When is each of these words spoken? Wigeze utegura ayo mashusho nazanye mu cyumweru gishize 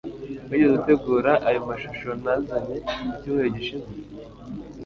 Wigeze 0.49 0.73
utegura 0.79 1.31
ayo 1.47 1.59
mashusho 1.69 2.09
nazanye 2.23 2.75
mu 3.03 3.11
cyumweru 3.19 3.49
gishize 3.57 3.89